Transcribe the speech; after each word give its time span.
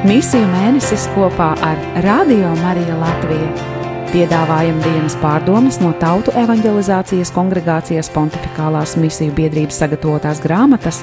Misiju 0.00 0.46
mēnesis 0.48 1.02
kopā 1.12 1.50
ar 1.60 1.80
Radio 2.00 2.54
Mariju 2.56 2.94
Latviju. 2.96 3.48
Piedāvājam 4.08 4.78
dienas 4.80 5.12
pārdomas 5.20 5.76
no 5.82 5.90
Tautu 6.00 6.32
evanģelizācijas 6.40 7.28
kongregācijas 7.36 8.08
pontificālās 8.14 8.94
misiju 8.96 9.34
biedrības 9.36 9.82
sagatavotās 9.82 10.40
grāmatas 10.40 11.02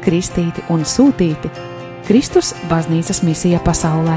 Kristīti 0.00 0.64
un 0.72 0.86
Sūtīti- 0.88 1.50
Kristus 2.08 2.54
baznīcas 2.70 3.20
misija 3.20 3.60
pasaulē. 3.60 4.16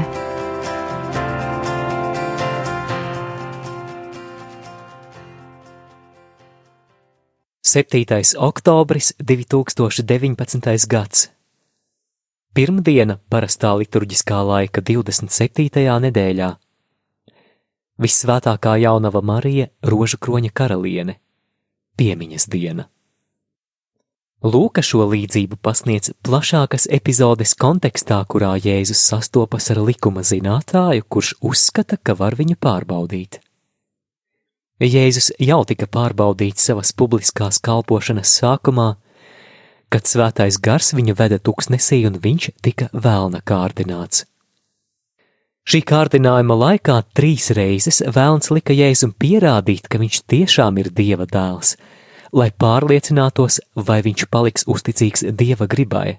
7. 7.60 8.36
oktobris 8.38 9.12
2019. 9.20 10.88
gads. 10.88 11.41
Pirmdiena 12.52 13.14
parastā 13.32 13.70
liturģiskā 13.80 14.38
laika 14.44 14.82
27. 14.84 15.86
nedēļā. 16.04 16.48
Vissvētākā 18.04 18.74
jaunava 18.82 19.22
Marija, 19.24 19.70
rožu 19.88 20.18
kroņa 20.20 20.50
karaliene, 20.52 21.14
piemiņas 21.96 22.44
diena. 22.52 22.84
Lūka 24.44 24.84
šo 24.84 25.06
līdzību 25.08 25.56
pasniedz 25.64 26.12
plašākas 26.20 26.90
epizodes 26.92 27.56
kontekstā, 27.56 28.20
kurā 28.28 28.52
Jēzus 28.60 29.00
sastopas 29.00 29.70
ar 29.72 29.80
likuma 29.86 30.20
zinātāju, 30.20 31.06
kurš 31.08 31.32
uzskata, 31.40 31.96
ka 31.96 32.18
var 32.20 32.36
viņu 32.36 32.58
pārbaudīt. 32.60 33.40
Jēzus 34.82 35.32
jau 35.40 35.62
tika 35.64 35.88
pārbaudīts 35.88 36.68
savas 36.68 36.92
publiskās 36.92 37.62
kalpošanas 37.64 38.36
sākumā, 38.42 38.90
kad 39.92 40.08
svētais 40.08 40.58
gars 40.62 40.92
viņu 40.96 41.14
veda 41.18 41.38
tuksnesī 41.38 42.02
un 42.08 42.18
viņš 42.22 42.48
tika 42.64 42.88
vēlna 42.92 43.42
kārdināts. 43.44 44.24
Šī 45.68 45.82
kārdinājuma 45.86 46.56
laikā 46.58 46.96
trīs 47.14 47.52
reizes 47.54 48.00
vēlns 48.02 48.50
lika 48.50 48.74
Jēzum 48.74 49.12
pierādīt, 49.14 49.86
ka 49.86 50.00
viņš 50.02 50.22
tiešām 50.32 50.80
ir 50.82 50.90
Dieva 50.90 51.28
dēls, 51.30 51.76
lai 52.34 52.50
pārliecinātos, 52.50 53.60
vai 53.76 54.00
viņš 54.02 54.26
paliks 54.32 54.66
uzticīgs 54.66 55.28
Dieva 55.30 55.70
gribai. 55.70 56.18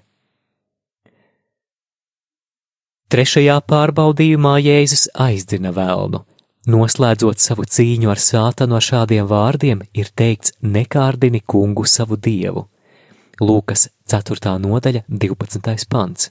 Trešajā 3.12 3.58
pārbaudījumā 3.68 4.56
Jēzus 4.64 5.10
aizdina 5.12 5.74
vēlnu 5.76 6.24
Noslēdzot 6.64 7.42
savu 7.44 7.66
cīņu 7.68 8.08
ar 8.08 8.20
sātanu 8.24 8.78
ar 8.78 8.84
šādiem 8.84 9.26
vārdiem, 9.28 9.82
ir 9.92 10.08
teikts: 10.16 10.54
Nekārdini 10.64 11.42
kungu 11.44 11.84
savu 11.84 12.16
dievu. 12.16 12.64
Lūkas 13.40 13.88
4. 14.10 14.56
nodaļa, 14.62 15.04
12. 15.08 15.88
pants. 15.90 16.30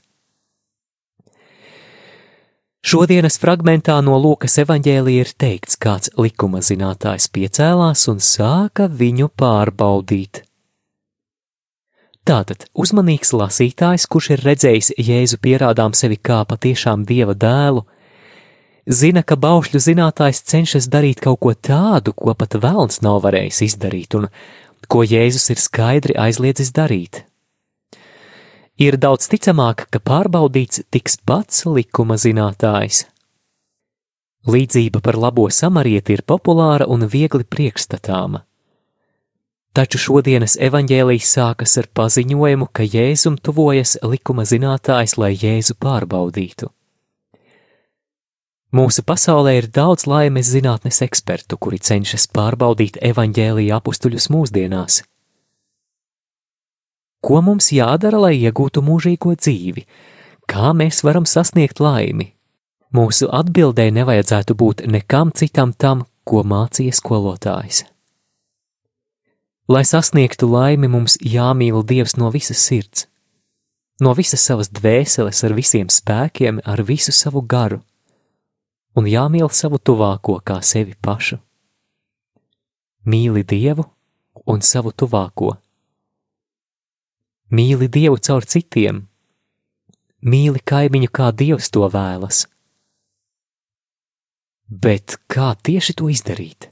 Šodienas 2.84 3.38
fragmentā 3.40 3.94
no 4.04 4.18
Lūkas 4.20 4.58
evanģēlija 4.60 5.24
ir 5.24 5.30
teikts, 5.40 5.78
kāds 5.80 6.10
likuma 6.20 6.60
zinātājs 6.60 7.30
piecēlās 7.32 8.02
un 8.12 8.20
sāka 8.20 8.90
viņu 8.92 9.30
pārbaudīt. 9.40 10.42
Tātad 12.28 12.66
uzmanīgs 12.76 13.32
lasītājs, 13.36 14.04
kurš 14.08 14.30
ir 14.34 14.44
redzējis 14.44 14.92
Jēzu 15.00 15.40
pierādām 15.40 15.96
sevi 15.96 16.16
kā 16.20 16.42
patiešām 16.48 17.06
dieva 17.08 17.32
dēlu, 17.32 17.86
zina, 18.84 19.22
ka 19.24 19.36
baušļu 19.40 19.80
zinātājs 19.80 20.44
cenšas 20.48 20.88
darīt 20.92 21.24
kaut 21.24 21.40
ko 21.40 21.52
tādu, 21.56 22.12
ko 22.12 22.36
pat 22.36 22.56
vēlns 22.60 23.00
nav 23.04 23.22
varējis 23.24 23.62
izdarīt, 23.68 24.16
un 24.20 24.28
ko 24.88 25.04
Jēzus 25.04 25.50
ir 25.54 25.60
skaidri 25.60 26.16
aizliedzis 26.18 26.72
darīt. 26.74 27.24
Ir 28.80 28.96
daudz 28.98 29.28
ticamāk, 29.30 29.86
ka 29.90 30.00
pārbaudīts 30.02 30.82
tiks 30.90 31.20
pats 31.22 31.62
likuma 31.66 32.16
zinātājs. 32.18 33.04
Līdzība 34.50 35.00
par 35.00 35.16
labo 35.16 35.46
samarieti 35.48 36.18
ir 36.18 36.24
populāra 36.26 36.88
un 36.90 37.06
viegli 37.08 37.46
priekšstatāma. 37.48 38.42
Taču 39.74 39.98
šodienas 39.98 40.58
evaņģēlijas 40.62 41.30
sākas 41.36 41.78
ar 41.80 41.88
paziņojumu, 41.98 42.68
ka 42.70 42.84
Jēzum 42.86 43.38
tuvojas 43.42 43.96
likuma 44.02 44.44
zinātājs, 44.46 45.16
lai 45.18 45.32
Jēzu 45.34 45.74
pārbaudītu. 45.82 46.68
Mūsu 48.74 49.04
pasaulē 49.06 49.52
ir 49.60 49.66
daudz 49.70 50.02
laimes 50.10 50.48
zinātnes 50.50 50.96
ekspertu, 51.04 51.54
kuri 51.62 51.78
cenšas 51.78 52.24
pārbaudīt 52.34 52.96
evaņģēlīja 53.06 53.76
apstuļus 53.78 54.26
mūsdienās. 54.34 54.96
Ko 57.22 57.38
mums 57.46 57.70
jādara, 57.70 58.18
lai 58.24 58.32
iegūtu 58.40 58.82
mūžīgo 58.82 59.36
dzīvi? 59.38 59.86
Kā 60.50 60.72
mēs 60.74 61.04
varam 61.06 61.22
sasniegt 61.22 61.78
laimi? 61.78 62.32
Mūsu 62.90 63.30
atbildē 63.30 63.86
nevajadzētu 63.94 64.58
būt 64.58 64.84
nekam 64.90 65.30
citam 65.30 65.70
tam, 65.70 66.02
ko 66.26 66.42
mācīja 66.42 66.98
skolotājs. 66.98 67.84
Lai 69.70 69.86
sasniegtu 69.86 70.50
laimi, 70.50 70.90
mums 70.90 71.14
jāmīl 71.22 71.86
Dievs 71.86 72.18
no 72.18 72.34
visas 72.34 72.58
sirds, 72.58 73.06
no 74.02 74.18
visas 74.18 74.42
savas 74.42 74.74
dvēseles, 74.74 75.46
ar 75.46 75.54
visiem 75.54 75.86
spēkiem, 75.86 76.64
ar 76.66 76.82
visu 76.82 77.14
savu 77.14 77.46
garu 77.46 77.84
un 78.94 79.08
jāmīl 79.10 79.50
savu 79.50 79.78
tuvāko 79.78 80.38
kā 80.46 80.60
sevi 80.62 80.94
pašu. 81.02 81.38
Mīli 83.04 83.44
Dievu 83.44 83.84
un 84.46 84.62
savu 84.64 84.92
tuvāko. 84.92 85.54
Mīli 87.54 87.90
Dievu 87.92 88.18
caur 88.18 88.46
citiem, 88.48 89.04
mīli 90.24 90.62
kaimiņu 90.64 91.10
kā 91.12 91.30
Dievs 91.36 91.70
to 91.74 91.84
vēlas. 91.90 92.46
Bet 94.68 95.18
kā 95.28 95.52
tieši 95.54 95.94
to 96.00 96.08
izdarīt? 96.08 96.70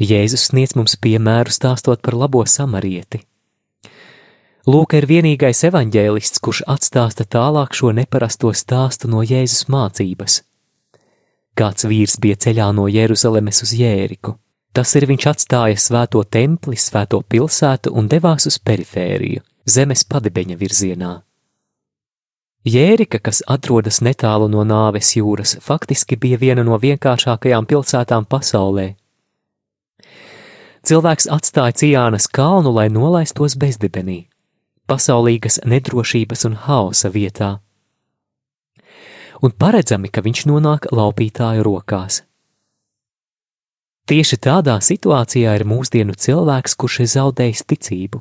Jēzus 0.00 0.48
sniedz 0.48 0.72
mums 0.74 0.96
piemēru 0.98 1.52
stāstot 1.54 2.00
par 2.02 2.16
labo 2.18 2.42
samarieti. 2.48 3.20
Lūk, 4.64 4.96
ir 4.96 5.04
vienīgais 5.06 5.60
evaņģēlists, 5.68 6.40
kurš 6.40 6.62
atstāsta 6.72 7.26
tālāk 7.28 7.76
šo 7.76 7.92
neparasto 7.92 8.48
stāstu 8.56 9.10
no 9.12 9.20
Jēzus 9.20 9.68
mācības. 9.68 10.40
Kāds 11.54 11.86
vīrs 11.86 12.16
bija 12.18 12.34
ceļā 12.34 12.72
no 12.74 12.88
Jeruzalemes 12.90 13.62
uz 13.62 13.74
Jēriku. 13.78 14.34
Tas 14.74 14.90
ir 14.98 15.06
viņš 15.06 15.26
atstāja 15.30 15.78
svēto 15.78 16.24
templi, 16.26 16.74
svēto 16.74 17.20
pilsētu 17.22 17.92
un 17.94 18.08
devās 18.10 18.48
uz 18.50 18.56
perifēriju, 18.58 19.44
zemes 19.70 20.02
padebeņa 20.10 20.58
virzienā. 20.58 21.12
Jērika, 22.66 23.20
kas 23.20 23.44
atrodas 23.46 24.00
netālu 24.02 24.48
no 24.50 24.64
nāves 24.66 25.12
jūras, 25.14 25.58
faktiski 25.62 26.16
bija 26.18 26.40
viena 26.40 26.64
no 26.66 26.78
vienkāršākajām 26.80 27.68
pilsētām 27.70 28.26
pasaulē. 28.26 28.94
Cilvēks 30.84 31.28
atstāja 31.30 31.76
Cijānas 31.78 32.26
kalnu, 32.26 32.72
lai 32.74 32.88
nolaistos 32.90 33.54
bezdibenī, 33.60 34.24
pasaulīgas 34.90 35.60
nedrošības 35.68 36.48
un 36.48 36.58
hausa 36.66 37.12
vietā 37.14 37.58
un 39.42 39.54
paredzami, 39.58 40.10
ka 40.12 40.22
viņš 40.24 40.44
nonāk 40.50 40.90
laupītāju 40.92 41.64
rokās. 41.66 42.22
Tieši 44.04 44.36
tādā 44.36 44.76
situācijā 44.84 45.54
ir 45.56 45.64
mūsdienu 45.64 46.12
cilvēks, 46.12 46.76
kurš 46.76 47.00
ir 47.00 47.08
zaudējis 47.14 47.64
ticību, 47.72 48.20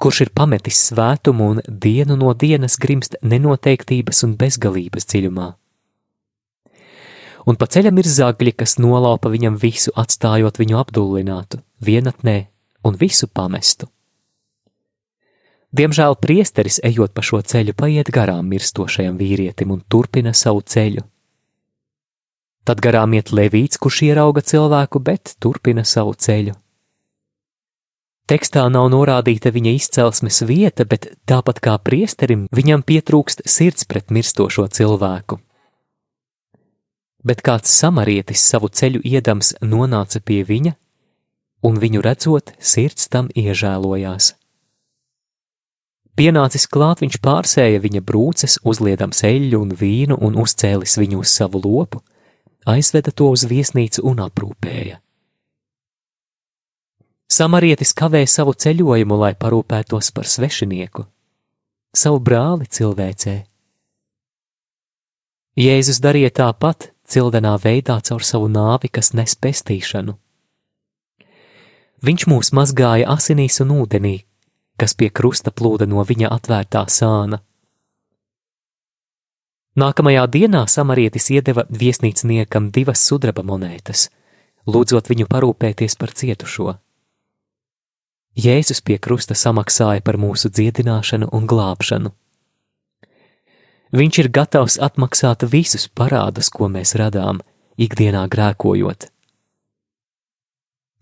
kurš 0.00 0.22
ir 0.24 0.32
pametis 0.32 0.80
svētumu 0.88 1.50
un 1.52 1.60
dienu 1.68 2.16
no 2.16 2.32
dienas 2.32 2.78
grimst 2.80 3.18
nenoteiktības 3.20 4.24
un 4.24 4.36
bezgalības 4.40 5.08
dziļumā. 5.12 5.50
Un 7.46 7.58
pa 7.60 7.68
ceļam 7.70 8.00
ir 8.00 8.08
zagļi, 8.10 8.56
kas 8.58 8.78
nolaupa 8.82 9.30
viņam 9.30 9.60
visu, 9.60 9.92
atstājot 9.94 10.56
viņu 10.58 10.80
apdullinātu, 10.80 11.60
vienatnē 11.78 12.38
un 12.88 12.96
visu 12.98 13.28
pamestu. 13.28 13.86
Diemžēl 15.76 16.14
priesteris, 16.16 16.78
ejot 16.86 17.12
pa 17.12 17.24
šo 17.26 17.42
ceļu, 17.44 17.74
paiet 17.76 18.08
garām 18.14 18.46
mirstošajam 18.48 19.16
vīrietim 19.20 19.74
un 19.74 19.82
turpina 19.92 20.32
savu 20.32 20.62
ceļu. 20.64 21.02
Tad 22.66 22.80
garām 22.82 23.12
iet 23.18 23.32
levīts, 23.34 23.78
kurš 23.82 24.04
ierauga 24.08 24.40
cilvēku, 24.40 25.02
bet 25.02 25.34
turpina 25.42 25.84
savu 25.84 26.14
ceļu. 26.14 26.54
Tekstā 28.26 28.64
nav 28.72 28.88
norādīta 28.90 29.52
viņa 29.54 29.74
izcelsmes 29.76 30.40
vieta, 30.48 30.86
bet 30.88 31.12
tāpat 31.30 31.60
kā 31.62 31.76
priesterim, 31.78 32.48
viņam 32.56 32.82
pietrūkst 32.86 33.44
sirds 33.46 33.86
pret 33.86 34.10
mirstošo 34.10 34.66
cilvēku. 34.66 35.38
Bet 37.26 37.44
kāds 37.46 37.70
samarietis 37.74 38.42
savu 38.42 38.72
ceļu 38.72 39.04
iedams 39.04 39.52
nonāca 39.60 40.22
pie 40.24 40.40
viņa, 40.46 40.74
un 41.68 41.78
viņu 41.82 42.02
redzot, 42.02 42.56
sirds 42.58 43.06
tam 43.12 43.30
iežēlojās. 43.34 44.32
Pienācis 46.16 46.64
klāt, 46.72 47.02
viņš 47.04 47.18
pārsēja 47.20 47.80
viņa 47.84 48.00
brūces, 48.00 48.58
uzliedams 48.64 49.20
eļļu 49.28 49.58
un 49.60 49.74
vīnu 49.76 50.16
un 50.24 50.38
uzcēlis 50.40 50.96
viņu 50.96 51.20
uz 51.20 51.32
savu 51.32 51.60
lopu, 51.60 52.00
aizveda 52.64 53.12
to 53.12 53.28
uz 53.34 53.44
viesnīcu 53.44 54.04
un 54.08 54.22
aprūpēja. 54.24 55.02
Samarietis 57.28 57.92
kavēja 57.92 58.30
savu 58.30 58.54
ceļojumu, 58.54 59.18
lai 59.18 59.34
parūpētos 59.36 60.12
par 60.16 60.28
svešinieku, 60.30 61.04
savu 61.92 62.20
brāli 62.22 62.68
cilvēcē. 62.70 63.36
Jēzus 65.56 65.98
darīja 66.04 66.30
tāpat, 66.40 66.92
cildenā 67.08 67.56
veidā 67.60 67.98
caur 68.04 68.24
savu 68.24 68.48
nāvi, 68.52 68.88
kas 68.92 69.12
nes 69.16 69.34
pestīšanu. 69.36 70.14
Viņš 72.06 72.26
mūs 72.30 72.52
mazgāja 72.56 73.08
asinīs 73.10 73.58
un 73.64 73.72
ūdenī, 73.82 74.16
kas 74.80 74.94
pie 74.94 75.10
krusta 75.10 75.50
plūda 75.50 75.88
no 75.88 76.04
viņa 76.04 76.30
atvērtā 76.36 76.84
sāna. 76.92 77.40
Nākamajā 79.76 80.24
dienā 80.32 80.62
samarietis 80.72 81.28
iedeva 81.34 81.66
viesnīcniekam 81.68 82.70
divas 82.72 83.02
sudraba 83.04 83.44
monētas, 83.44 84.08
lūdzot 84.64 85.10
viņu 85.12 85.26
parūpēties 85.28 85.98
par 86.00 86.14
cietušo. 86.16 86.78
Jēzus 88.36 88.80
pie 88.84 88.96
krusta 89.00 89.36
samaksāja 89.36 90.04
par 90.04 90.16
mūsu 90.20 90.48
dziedināšanu 90.52 91.28
un 91.32 91.44
glābšanu. 91.48 92.12
Viņš 93.96 94.18
ir 94.20 94.28
gatavs 94.32 94.76
atmaksāt 94.82 95.44
visus 95.48 95.86
parādus, 95.88 96.50
ko 96.52 96.68
mēs 96.72 96.96
radām, 97.00 97.40
ikdienā 97.80 98.26
grēkojot. 98.32 99.08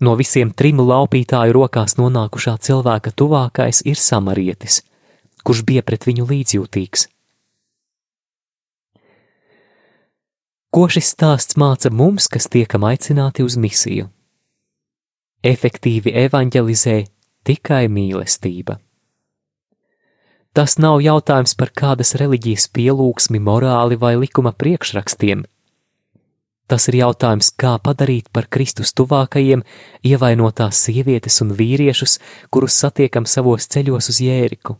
No 0.02 0.16
visiem 0.18 0.50
trim 0.50 0.80
laupītāju 0.82 1.54
rokās 1.54 1.94
nonākušā 2.00 2.56
cilvēka 2.66 3.12
tuvākais 3.14 3.84
ir 3.86 4.00
samarietis, 4.00 4.82
kurš 5.46 5.62
bija 5.68 5.84
pret 5.86 6.06
viņu 6.08 6.26
līdzjūtīgs. 6.30 7.08
Ko 10.74 10.88
šis 10.90 11.12
stāsts 11.14 11.54
māca 11.54 11.92
mums, 11.94 12.26
kas 12.26 12.48
tiekam 12.50 12.82
aicināti 12.88 13.44
uz 13.46 13.54
misiju? 13.54 14.08
Efektīvi 15.46 16.10
evanģelizē 16.24 16.96
tikai 17.46 17.84
mīlestība. 17.86 18.80
Tas 20.54 20.74
nav 20.82 21.00
jautājums 21.02 21.54
par 21.58 21.70
kādas 21.74 22.16
reliģijas 22.18 22.66
pielūgsmi, 22.74 23.38
morāli 23.38 23.98
vai 23.98 24.16
likuma 24.18 24.50
priekšrakstiem. 24.54 25.44
Tas 26.66 26.88
ir 26.88 26.96
jautājums, 27.02 27.50
kā 27.60 27.74
padarīt 27.84 28.30
par 28.32 28.48
Kristus 28.48 28.94
tuvākajiem 28.96 29.66
ievainotās 30.08 30.80
sievietes 30.86 31.42
un 31.44 31.52
vīriešus, 31.58 32.16
kurus 32.48 32.78
satiekam 32.80 33.28
savos 33.28 33.68
ceļos 33.68 34.08
uz 34.14 34.20
Jēriku. 34.24 34.78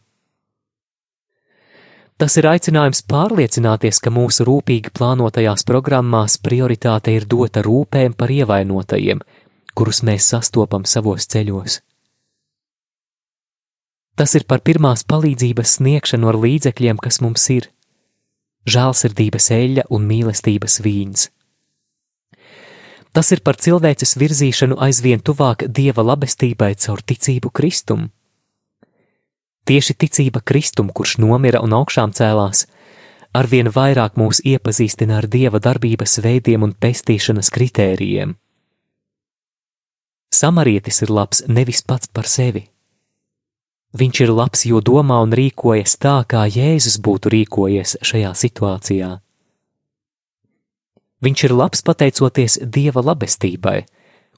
Tas 2.17 2.39
ir 2.39 2.47
aicinājums 2.47 3.03
pārliecināties, 3.11 3.99
ka 4.01 4.13
mūsu 4.15 4.47
rūpīgi 4.49 4.95
plānotajās 4.97 5.67
programmās 5.69 6.39
prioritāte 6.39 7.13
ir 7.13 7.27
dota 7.29 7.61
rūpēm 7.67 8.15
par 8.17 8.31
ievainotajiem, 8.31 9.21
kurus 9.75 10.01
mēs 10.07 10.31
sastopam 10.31 10.87
savos 10.89 11.27
ceļos. 11.29 11.83
Tas 14.15 14.37
ir 14.39 14.47
par 14.47 14.63
pirmās 14.63 15.03
palīdzības 15.11 15.81
sniegšanu 15.81 16.31
ar 16.31 16.39
līdzekļiem, 16.39 17.03
kas 17.03 17.21
mums 17.21 17.51
ir- 17.51 17.69
žēlsirdības 18.73 19.51
eļļa 19.59 19.91
un 19.91 20.07
mīlestības 20.07 20.81
vīns. 20.87 21.34
Tas 23.15 23.31
ir 23.31 23.45
par 23.47 23.55
cilvēces 23.55 24.17
virzīšanu 24.19 24.75
aizvien 24.83 25.21
tuvāk 25.23 25.69
dieva 25.71 26.03
labestībai 26.03 26.73
caur 26.83 26.99
ticību 26.99 27.53
Kristum. 27.55 28.09
Tieši 29.71 29.95
ticība 29.95 30.43
Kristum, 30.43 30.91
kurš 30.91 31.21
nomira 31.23 31.63
un 31.63 31.77
augšām 31.79 32.11
cēlās, 32.11 32.67
arvien 33.33 33.71
vairāk 33.71 34.19
mūs 34.19 34.43
iepazīstina 34.43 35.21
ar 35.23 35.31
dieva 35.31 35.63
darbības 35.63 36.19
veidiem 36.27 36.67
un 36.67 36.75
pestīšanas 36.75 37.55
kritērijiem. 37.55 38.35
Samarietis 40.35 41.05
ir 41.07 41.15
labs 41.15 41.45
nevis 41.47 41.87
pats 41.87 42.11
par 42.11 42.27
sevi. 42.27 42.67
Viņš 43.95 44.21
ir 44.27 44.33
labs, 44.35 44.65
jo 44.67 44.81
domā 44.83 45.21
un 45.23 45.31
rīkojas 45.39 45.95
tā, 46.03 46.17
kā 46.27 46.49
Jēzus 46.51 46.99
būtu 46.99 47.31
rīkojies 47.31 48.01
šajā 48.03 48.35
situācijā. 48.43 49.11
Viņš 51.25 51.47
ir 51.47 51.55
labs 51.57 51.81
pateicoties 51.81 52.59
Dieva 52.69 53.01
labestībai, 53.01 53.87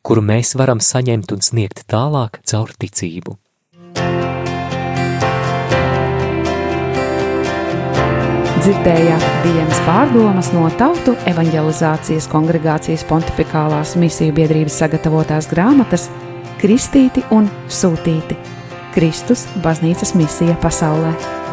kuru 0.06 0.22
mēs 0.22 0.54
varam 0.54 0.78
saņemt 0.78 1.32
un 1.34 1.42
sniegt 1.42 1.82
tālāk 1.90 2.38
caur 2.46 2.70
ticību. 2.78 3.34
Dzirdējāt 8.66 9.24
dienas 9.44 9.80
pārdomas 9.86 10.50
no 10.54 10.68
Tautu 10.78 11.16
evanģelizācijas 11.30 12.28
kongregācijas 12.30 13.04
pontificālās 13.06 13.94
misiju 13.98 14.34
biedrības 14.38 14.78
sagatavotās 14.82 15.50
grāmatas 15.50 16.06
Kristīti 16.62 17.22
un 17.34 17.50
Sūtīti- 17.66 18.38
Kristus 18.94 19.46
baznīcas 19.62 20.14
misija 20.14 20.54
pasaulē. 20.62 21.45